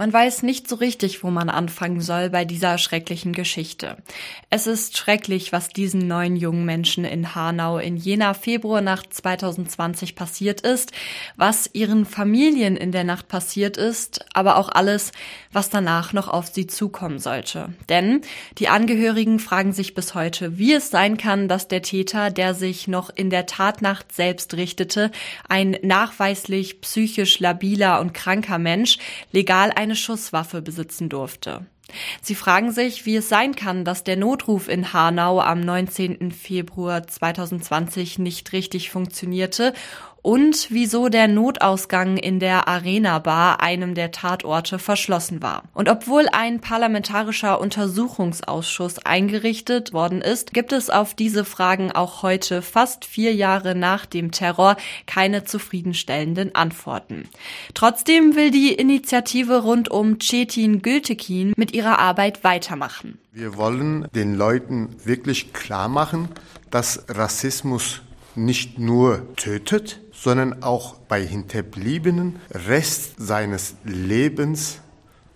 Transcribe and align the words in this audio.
Man 0.00 0.14
weiß 0.14 0.44
nicht 0.44 0.66
so 0.66 0.76
richtig, 0.76 1.22
wo 1.22 1.30
man 1.30 1.50
anfangen 1.50 2.00
soll 2.00 2.30
bei 2.30 2.46
dieser 2.46 2.78
schrecklichen 2.78 3.34
Geschichte. 3.34 3.98
Es 4.48 4.66
ist 4.66 4.96
schrecklich, 4.96 5.52
was 5.52 5.68
diesen 5.68 6.08
neun 6.08 6.36
jungen 6.36 6.64
Menschen 6.64 7.04
in 7.04 7.34
Hanau 7.34 7.76
in 7.76 7.98
jener 7.98 8.32
Februarnacht 8.32 9.12
2020 9.12 10.14
passiert 10.14 10.62
ist, 10.62 10.92
was 11.36 11.68
ihren 11.74 12.06
Familien 12.06 12.78
in 12.78 12.92
der 12.92 13.04
Nacht 13.04 13.28
passiert 13.28 13.76
ist, 13.76 14.24
aber 14.32 14.56
auch 14.56 14.70
alles, 14.70 15.12
was 15.52 15.68
danach 15.68 16.14
noch 16.14 16.28
auf 16.28 16.46
sie 16.46 16.66
zukommen 16.66 17.18
sollte. 17.18 17.74
Denn 17.90 18.22
die 18.56 18.68
Angehörigen 18.68 19.38
fragen 19.38 19.74
sich 19.74 19.92
bis 19.92 20.14
heute, 20.14 20.56
wie 20.56 20.72
es 20.72 20.88
sein 20.88 21.18
kann, 21.18 21.46
dass 21.46 21.68
der 21.68 21.82
Täter, 21.82 22.30
der 22.30 22.54
sich 22.54 22.88
noch 22.88 23.10
in 23.14 23.28
der 23.28 23.44
Tatnacht 23.44 24.14
selbst 24.14 24.54
richtete, 24.54 25.10
ein 25.46 25.76
nachweislich 25.82 26.80
psychisch 26.80 27.38
labiler 27.38 28.00
und 28.00 28.14
kranker 28.14 28.56
Mensch, 28.56 28.96
legal 29.30 29.72
eine 29.90 29.96
Schusswaffe 29.96 30.62
besitzen 30.62 31.08
durfte. 31.08 31.66
Sie 32.22 32.36
fragen 32.36 32.70
sich, 32.70 33.06
wie 33.06 33.16
es 33.16 33.28
sein 33.28 33.56
kann, 33.56 33.84
dass 33.84 34.04
der 34.04 34.16
Notruf 34.16 34.68
in 34.68 34.92
Hanau 34.92 35.40
am 35.40 35.60
19. 35.60 36.30
Februar 36.30 37.04
2020 37.04 38.20
nicht 38.20 38.52
richtig 38.52 38.90
funktionierte 38.90 39.74
und 40.22 40.68
wieso 40.70 41.08
der 41.08 41.28
Notausgang 41.28 42.16
in 42.16 42.40
der 42.40 42.68
Arena 42.68 43.18
Bar, 43.18 43.60
einem 43.60 43.94
der 43.94 44.10
Tatorte, 44.10 44.78
verschlossen 44.78 45.42
war. 45.42 45.64
Und 45.74 45.88
obwohl 45.88 46.26
ein 46.32 46.60
parlamentarischer 46.60 47.60
Untersuchungsausschuss 47.60 48.98
eingerichtet 49.00 49.92
worden 49.92 50.20
ist, 50.20 50.52
gibt 50.52 50.72
es 50.72 50.90
auf 50.90 51.14
diese 51.14 51.44
Fragen 51.44 51.92
auch 51.92 52.22
heute, 52.22 52.62
fast 52.62 53.04
vier 53.04 53.34
Jahre 53.34 53.74
nach 53.74 54.06
dem 54.06 54.30
Terror, 54.30 54.76
keine 55.06 55.44
zufriedenstellenden 55.44 56.54
Antworten. 56.54 57.28
Trotzdem 57.74 58.36
will 58.36 58.50
die 58.50 58.74
Initiative 58.74 59.62
rund 59.62 59.90
um 59.90 60.20
Cetin 60.20 60.82
Gültekin 60.82 61.52
mit 61.56 61.72
ihrer 61.72 61.98
Arbeit 61.98 62.44
weitermachen. 62.44 63.18
Wir 63.32 63.56
wollen 63.56 64.08
den 64.14 64.34
Leuten 64.34 64.96
wirklich 65.04 65.52
klar 65.52 65.88
machen, 65.88 66.28
dass 66.70 67.04
Rassismus 67.08 68.02
nicht 68.44 68.78
nur 68.78 69.34
tötet, 69.36 70.00
sondern 70.12 70.62
auch 70.62 70.94
bei 70.94 71.24
Hinterbliebenen 71.24 72.36
Rest 72.50 73.14
seines 73.18 73.74
Lebens 73.84 74.78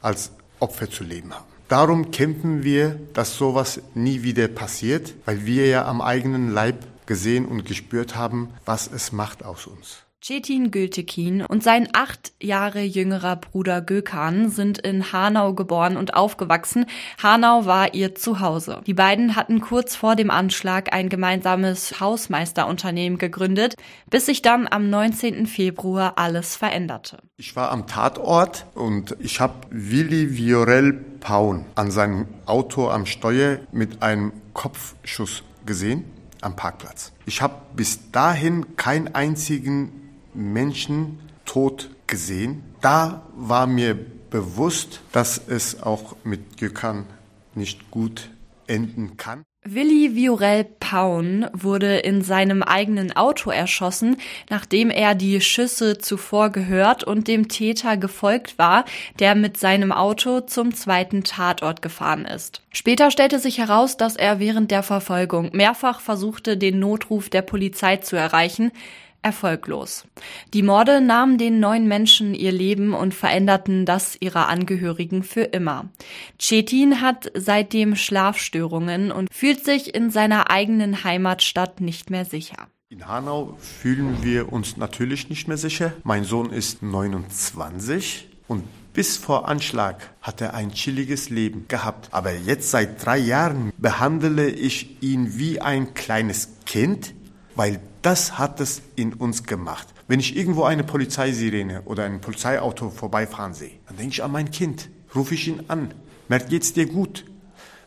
als 0.00 0.32
Opfer 0.58 0.90
zu 0.90 1.04
leben 1.04 1.34
haben. 1.34 1.44
Darum 1.68 2.10
kämpfen 2.10 2.64
wir, 2.64 2.98
dass 3.12 3.36
sowas 3.36 3.80
nie 3.94 4.22
wieder 4.22 4.48
passiert, 4.48 5.14
weil 5.24 5.46
wir 5.46 5.66
ja 5.66 5.86
am 5.86 6.00
eigenen 6.00 6.50
Leib 6.50 6.84
gesehen 7.06 7.46
und 7.46 7.64
gespürt 7.64 8.16
haben, 8.16 8.50
was 8.64 8.90
es 8.92 9.12
macht 9.12 9.44
aus 9.44 9.66
uns. 9.66 10.04
Cetin 10.22 10.70
Gültekin 10.70 11.40
und 11.40 11.62
sein 11.62 11.88
acht 11.94 12.32
Jahre 12.42 12.82
jüngerer 12.82 13.36
Bruder 13.36 13.80
Gökhan 13.80 14.50
sind 14.50 14.78
in 14.78 15.12
Hanau 15.12 15.54
geboren 15.54 15.96
und 15.96 16.12
aufgewachsen. 16.12 16.84
Hanau 17.22 17.64
war 17.64 17.94
ihr 17.94 18.14
Zuhause. 18.14 18.82
Die 18.86 18.92
beiden 18.92 19.34
hatten 19.34 19.62
kurz 19.62 19.96
vor 19.96 20.16
dem 20.16 20.30
Anschlag 20.30 20.92
ein 20.92 21.08
gemeinsames 21.08 22.00
Hausmeisterunternehmen 22.00 23.18
gegründet, 23.18 23.76
bis 24.10 24.26
sich 24.26 24.42
dann 24.42 24.68
am 24.70 24.90
19. 24.90 25.46
Februar 25.46 26.12
alles 26.16 26.54
veränderte. 26.54 27.16
Ich 27.38 27.56
war 27.56 27.72
am 27.72 27.86
Tatort 27.86 28.66
und 28.74 29.16
ich 29.20 29.40
habe 29.40 29.54
Willi 29.70 30.36
Viorel 30.36 30.92
Paun 31.20 31.64
an 31.76 31.90
seinem 31.90 32.26
Auto 32.44 32.90
am 32.90 33.06
Steuer 33.06 33.60
mit 33.72 34.02
einem 34.02 34.32
Kopfschuss 34.52 35.44
gesehen 35.64 36.04
am 36.42 36.56
Parkplatz. 36.56 37.12
Ich 37.24 37.40
habe 37.40 37.54
bis 37.74 38.10
dahin 38.10 38.76
keinen 38.76 39.14
einzigen 39.14 39.99
Menschen 40.34 41.18
tot 41.44 41.90
gesehen. 42.06 42.62
Da 42.80 43.22
war 43.34 43.66
mir 43.66 43.98
bewusst, 44.30 45.00
dass 45.12 45.38
es 45.38 45.82
auch 45.82 46.16
mit 46.24 46.58
Gökhan 46.58 47.06
nicht 47.54 47.90
gut 47.90 48.30
enden 48.66 49.16
kann. 49.16 49.42
Willi 49.62 50.16
Viorel 50.16 50.64
Paun 50.64 51.46
wurde 51.52 51.98
in 51.98 52.22
seinem 52.22 52.62
eigenen 52.62 53.14
Auto 53.14 53.50
erschossen, 53.50 54.16
nachdem 54.48 54.88
er 54.88 55.14
die 55.14 55.42
Schüsse 55.42 55.98
zuvor 55.98 56.48
gehört 56.48 57.04
und 57.04 57.28
dem 57.28 57.48
Täter 57.48 57.98
gefolgt 57.98 58.58
war, 58.58 58.86
der 59.18 59.34
mit 59.34 59.58
seinem 59.58 59.92
Auto 59.92 60.40
zum 60.40 60.74
zweiten 60.74 61.24
Tatort 61.24 61.82
gefahren 61.82 62.24
ist. 62.24 62.62
Später 62.72 63.10
stellte 63.10 63.38
sich 63.38 63.58
heraus, 63.58 63.98
dass 63.98 64.16
er 64.16 64.40
während 64.40 64.70
der 64.70 64.82
Verfolgung 64.82 65.50
mehrfach 65.52 66.00
versuchte, 66.00 66.56
den 66.56 66.78
Notruf 66.78 67.28
der 67.28 67.42
Polizei 67.42 67.98
zu 67.98 68.16
erreichen, 68.16 68.72
erfolglos. 69.22 70.04
Die 70.54 70.62
Morde 70.62 71.00
nahmen 71.00 71.38
den 71.38 71.60
neun 71.60 71.86
Menschen 71.86 72.34
ihr 72.34 72.52
Leben 72.52 72.94
und 72.94 73.14
veränderten 73.14 73.86
das 73.86 74.16
ihrer 74.20 74.48
Angehörigen 74.48 75.22
für 75.22 75.42
immer. 75.42 75.90
Cetin 76.38 77.00
hat 77.00 77.30
seitdem 77.34 77.96
Schlafstörungen 77.96 79.12
und 79.12 79.32
fühlt 79.32 79.64
sich 79.64 79.94
in 79.94 80.10
seiner 80.10 80.50
eigenen 80.50 81.04
Heimatstadt 81.04 81.80
nicht 81.80 82.10
mehr 82.10 82.24
sicher. 82.24 82.68
In 82.88 83.06
Hanau 83.06 83.56
fühlen 83.60 84.22
wir 84.22 84.52
uns 84.52 84.76
natürlich 84.76 85.30
nicht 85.30 85.46
mehr 85.46 85.56
sicher. 85.56 85.92
Mein 86.02 86.24
Sohn 86.24 86.50
ist 86.50 86.82
29 86.82 88.28
und 88.48 88.64
bis 88.92 89.16
vor 89.16 89.48
Anschlag 89.48 90.10
hat 90.20 90.40
er 90.40 90.54
ein 90.54 90.72
chilliges 90.72 91.30
Leben 91.30 91.66
gehabt. 91.68 92.08
Aber 92.10 92.32
jetzt 92.32 92.72
seit 92.72 93.04
drei 93.04 93.18
Jahren 93.18 93.72
behandle 93.78 94.50
ich 94.50 95.00
ihn 95.02 95.38
wie 95.38 95.60
ein 95.60 95.94
kleines 95.94 96.48
Kind, 96.66 97.14
weil 97.60 97.78
das 98.00 98.38
hat 98.38 98.58
es 98.58 98.80
in 98.96 99.12
uns 99.12 99.42
gemacht. 99.42 99.86
Wenn 100.08 100.18
ich 100.18 100.34
irgendwo 100.34 100.62
eine 100.62 100.82
Polizeisirene 100.82 101.82
oder 101.82 102.04
ein 102.04 102.22
Polizeiauto 102.22 102.88
vorbeifahren 102.88 103.52
sehe, 103.52 103.72
dann 103.86 103.98
denke 103.98 104.14
ich 104.14 104.24
an 104.24 104.32
mein 104.32 104.50
Kind, 104.50 104.88
rufe 105.14 105.34
ich 105.34 105.46
ihn 105.46 105.64
an, 105.68 105.92
merkt 106.30 106.48
geht's 106.48 106.72
dir 106.72 106.86
gut? 106.86 107.26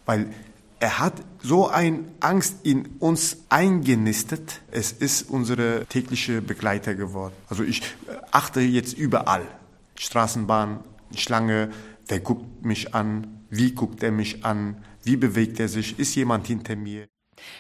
Weil 0.05 0.31
er 0.79 0.99
hat 0.99 1.15
so 1.41 1.69
eine 1.69 2.03
Angst 2.19 2.57
in 2.61 2.85
uns 2.99 3.37
eingenistet. 3.49 4.61
Es 4.69 4.91
ist 4.91 5.27
unsere 5.27 5.87
tägliche 5.87 6.43
Begleiter 6.43 6.93
geworden. 6.93 7.33
Also 7.49 7.63
ich 7.63 7.81
achte 8.29 8.61
jetzt 8.61 8.93
überall. 8.95 9.47
Straßenbahn, 9.95 10.81
Schlange, 11.15 11.71
wer 12.07 12.19
guckt 12.19 12.63
mich 12.63 12.93
an? 12.93 13.41
Wie 13.49 13.71
guckt 13.71 14.03
er 14.03 14.11
mich 14.11 14.45
an? 14.45 14.83
Wie 15.01 15.17
bewegt 15.17 15.59
er 15.59 15.67
sich? 15.67 15.97
Ist 15.97 16.13
jemand 16.13 16.45
hinter 16.45 16.75
mir? 16.75 17.07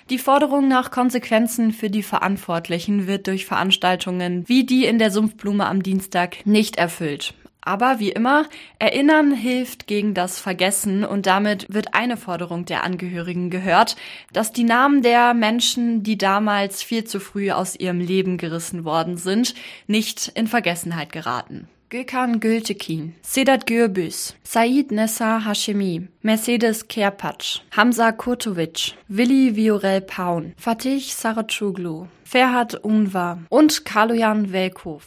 Die 0.09 0.17
Forderung 0.17 0.67
nach 0.67 0.91
Konsequenzen 0.91 1.71
für 1.71 1.89
die 1.89 2.03
Verantwortlichen 2.03 3.07
wird 3.07 3.27
durch 3.27 3.45
Veranstaltungen 3.45 4.47
wie 4.47 4.65
die 4.65 4.85
in 4.85 4.99
der 4.99 5.11
Sumpfblume 5.11 5.65
am 5.65 5.83
Dienstag 5.83 6.45
nicht 6.45 6.77
erfüllt. 6.77 7.33
Aber 7.65 7.99
wie 7.99 8.11
immer, 8.11 8.45
Erinnern 8.77 9.31
hilft 9.31 9.87
gegen 9.87 10.13
das 10.13 10.37
Vergessen 10.39 11.05
und 11.05 11.25
damit 11.25 11.65
wird 11.69 11.93
eine 11.93 12.17
Forderung 12.17 12.65
der 12.65 12.83
Angehörigen 12.83 13.49
gehört, 13.49 13.95
dass 14.33 14.51
die 14.51 14.65
Namen 14.65 15.01
der 15.01 15.33
Menschen, 15.33 16.03
die 16.03 16.17
damals 16.17 16.83
viel 16.83 17.05
zu 17.05 17.21
früh 17.21 17.51
aus 17.51 17.77
ihrem 17.77 18.01
Leben 18.01 18.37
gerissen 18.37 18.83
worden 18.83 19.15
sind, 19.15 19.55
nicht 19.87 20.29
in 20.35 20.47
Vergessenheit 20.47 21.13
geraten. 21.13 21.69
Gökhan 21.93 22.39
Gültekin, 22.39 23.13
Sedat 23.21 23.67
Gürbüz, 23.67 24.33
Said 24.43 24.91
Nessa 24.91 25.45
Hashemi, 25.45 26.07
Mercedes 26.23 26.87
Kerpac, 26.87 27.61
Hamza 27.69 28.17
Kurtovic, 28.17 28.95
Willi 29.09 29.55
Viorel 29.55 30.01
Paun, 30.01 30.53
Fatih 30.57 31.01
Saracoglu, 31.01 32.07
Ferhat 32.23 32.73
Unvar 32.83 33.37
und 33.49 33.85
Kaloyan 33.85 34.51
Velkov. 34.51 35.03